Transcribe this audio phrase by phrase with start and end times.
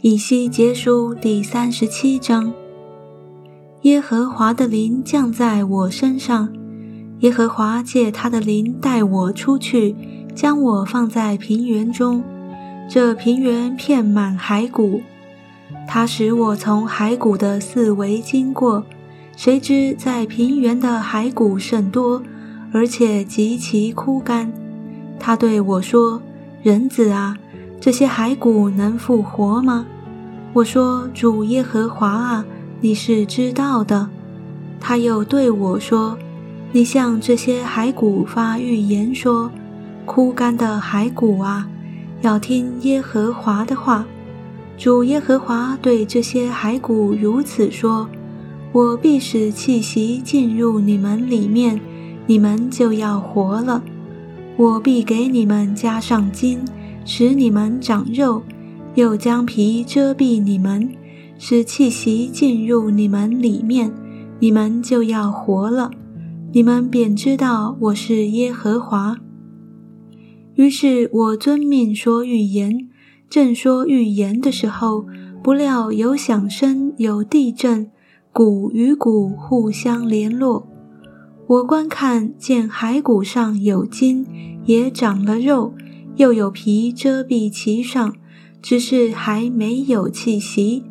[0.00, 2.52] 以西结书第三十七章。
[3.80, 6.52] 耶和华的灵降在我身上，
[7.18, 9.96] 耶和华借他的灵带我出去，
[10.36, 12.22] 将我放在平原中。
[12.88, 15.02] 这平原遍满骸骨，
[15.88, 18.84] 他使我从骸骨的四围经过。
[19.36, 22.22] 谁知在平原的骸骨甚多，
[22.72, 24.52] 而且极其枯干。
[25.18, 26.22] 他对我说
[26.62, 27.36] ：“人子啊，
[27.80, 29.86] 这些骸骨能复活吗？”
[30.54, 32.44] 我说：“主耶和华啊，
[32.80, 34.08] 你是知道的。”
[34.78, 36.18] 他又对我说
[36.72, 39.50] ：“你向这些骸骨发预言说：
[40.04, 41.68] 枯干的骸骨啊。”
[42.22, 44.06] 要听耶和华的话，
[44.78, 48.08] 主耶和华对这些骸骨如此说
[48.72, 51.80] ：“我必使气息进入你们里面，
[52.26, 53.82] 你们就要活了；
[54.56, 56.58] 我必给你们加上筋，
[57.04, 58.42] 使你们长肉；
[58.94, 60.90] 又将皮遮蔽你们，
[61.38, 63.90] 使气息进入你们里面，
[64.38, 65.90] 你们就要活了。
[66.52, 69.16] 你们便知道我是耶和华。”
[70.54, 72.90] 于是我遵命说预言，
[73.30, 75.06] 正说预言的时候，
[75.42, 77.90] 不料有响声，有地震，
[78.32, 80.68] 骨与骨互相联络。
[81.52, 84.26] 我观看，见骸骨上有筋，
[84.64, 85.74] 也长了肉，
[86.16, 88.14] 又有皮遮蔽其上，
[88.62, 90.82] 只是还没有气息。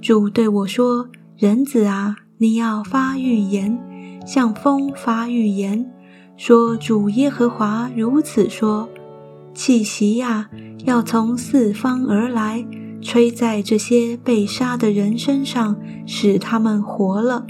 [0.00, 3.76] 主对我说：“人子啊，你要发预言，
[4.24, 5.90] 向风发预言。”
[6.38, 8.88] 说主耶和华如此说：
[9.52, 10.48] 气息呀，
[10.84, 12.64] 要从四方而来，
[13.00, 15.76] 吹在这些被杀的人身上，
[16.06, 17.44] 使他们活了。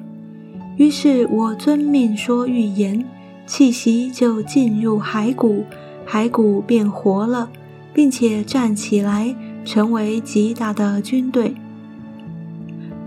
[0.78, 3.04] 于是我遵命说预言，
[3.46, 5.64] 气息就进入骸骨，
[6.08, 7.50] 骸骨便活了，
[7.92, 11.54] 并且站起来，成为极大的军队。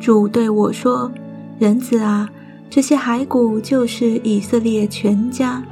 [0.01, 1.09] 主对我说
[1.57, 2.29] ：“人子啊，
[2.69, 5.63] 这些骸骨就是以色列全家。”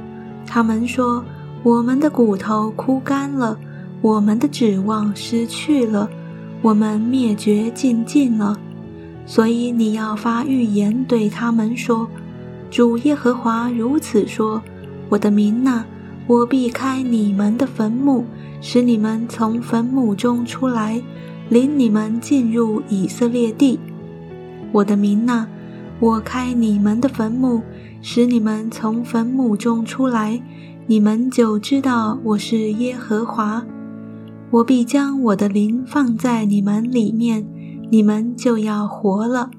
[0.48, 1.22] 他们说
[1.62, 3.58] ：“我们的骨头枯干了，
[4.00, 6.08] 我们的指望失去了，
[6.62, 8.58] 我们灭绝尽尽了。
[9.30, 12.08] 所以你要发预言对他们说：
[12.68, 14.60] 主耶和华如此说：
[15.08, 15.84] 我的民呐，
[16.26, 18.24] 我避开你们的坟墓，
[18.60, 21.00] 使你们从坟墓中出来，
[21.48, 23.78] 领你们进入以色列地。
[24.72, 25.46] 我的民呐，
[26.00, 27.62] 我开你们的坟墓。”
[28.02, 30.40] 使你们从坟墓中出来，
[30.88, 33.62] 你们就知道我是耶和华。
[34.50, 37.44] 我必将我的灵放在你们里面，
[37.90, 39.50] 你们就要活了。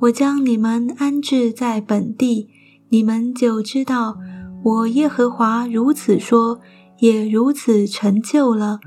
[0.00, 2.48] 我将你们安置在本地，
[2.90, 4.18] 你们就知道
[4.62, 6.60] 我耶和华如此说，
[6.98, 8.78] 也如此成就了。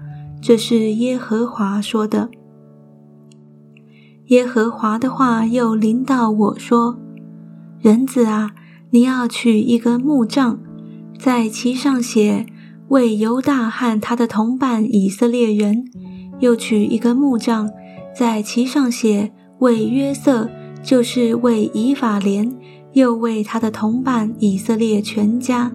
[0.42, 2.30] 这是耶和华说的。
[4.28, 6.98] 耶和华的话又临到我说
[7.82, 8.52] ：“人子啊。”
[8.90, 10.62] 你要取一根木杖，
[11.20, 12.46] 在其上写
[12.88, 15.84] “为犹大和他的同伴以色列人”；
[16.40, 17.70] 又取一根木杖，
[18.18, 20.50] 在其上写“为约瑟”，
[20.82, 22.52] 就是为以法莲，
[22.94, 25.72] 又为他的同伴以色列全家。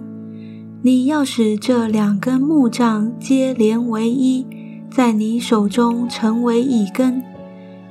[0.83, 4.45] 你要使这两根木杖接连为一，
[4.91, 7.23] 在你手中成为一根。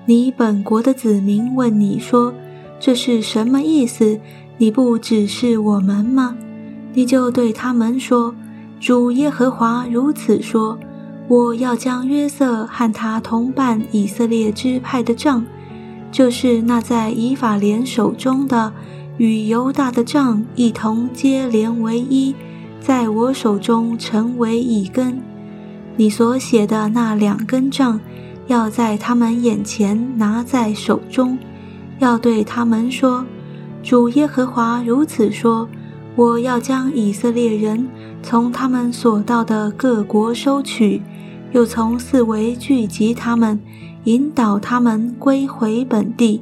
[0.05, 2.33] 你本国的子民问你说
[2.77, 4.19] ：“这是什么意思？”
[4.59, 6.35] 你不指示我们吗？
[6.93, 8.35] 你就对他们说
[8.81, 10.77] ：“主耶和华如此说：
[11.31, 15.45] 我要将约瑟和他同伴以色列支派的杖，
[16.11, 18.73] 就是那在以法莲手中的，
[19.15, 22.35] 与犹大的杖一同接连为一，
[22.81, 25.21] 在我手中成为一根。
[25.95, 28.01] 你所写的那两根杖，
[28.47, 31.37] 要在他们眼前拿在手中，
[31.99, 33.25] 要对他们说。”
[33.81, 35.69] 主耶和华如此说
[36.17, 37.87] ：“我要将以色列人
[38.21, 41.01] 从他们所到的各国收取，
[41.51, 43.59] 又从四围聚集他们，
[44.05, 46.41] 引导他们归回本地。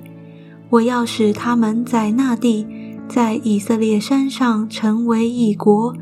[0.69, 2.67] 我要使他们在那地，
[3.07, 5.95] 在以色列山上成为一国，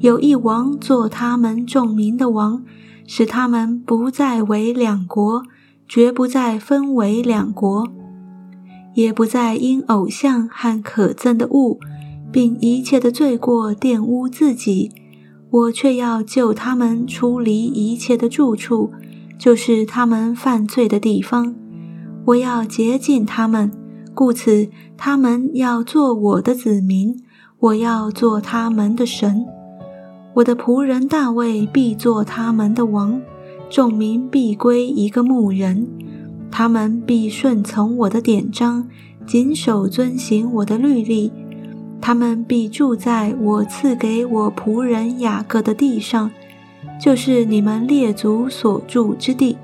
[0.00, 2.64] 有一王做他们众民的王，
[3.06, 5.44] 使他们不再为两国，
[5.86, 7.86] 绝不再分为两国。”
[8.94, 11.78] 也不再因偶像和可憎的物，
[12.32, 14.90] 并一切的罪过玷污自己，
[15.50, 18.92] 我却要救他们出离一切的住处，
[19.36, 21.54] 就是他们犯罪的地方。
[22.26, 23.72] 我要洁净他们，
[24.14, 27.16] 故此他们要做我的子民，
[27.58, 29.44] 我要做他们的神。
[30.34, 33.20] 我的仆人大卫必做他们的王，
[33.68, 35.88] 众民必归一个牧人，
[36.50, 38.86] 他们必顺从我的典章，
[39.26, 41.32] 谨守遵行我的律例。
[42.00, 46.30] 他们必住在我赐给我仆人雅各的地上，
[47.00, 49.56] 就是你们列祖所住之地。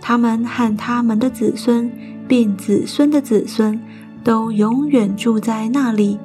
[0.00, 1.90] 他们和他们的子孙，
[2.26, 3.80] 并子孙的子孙，
[4.22, 6.18] 都永远住在那里。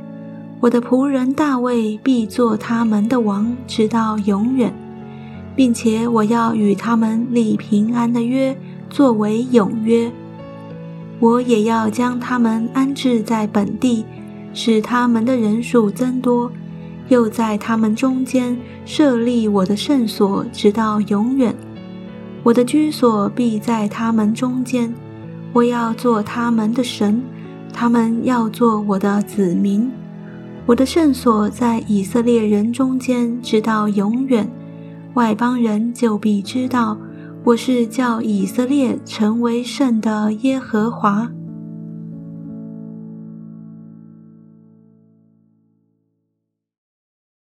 [0.59, 4.71] 我的仆人大卫必做他们的王，直到永远，
[5.55, 8.55] 并且我要与他们立平安的约，
[8.89, 10.11] 作为永约。
[11.19, 14.05] 我也要将他们安置在本地。
[14.53, 16.51] 使他们的人数增多，
[17.07, 21.55] 又在他们中间设立我的圣所，直到永远。
[22.43, 24.93] 我的居所必在他们中间，
[25.53, 27.21] 我要做他们的神，
[27.71, 29.91] 他们要做我的子民。
[30.65, 34.49] 我的圣所在以色列人中间，直到永远。
[35.15, 36.97] 外邦人就必知道，
[37.43, 41.29] 我是叫以色列成为圣的耶和华。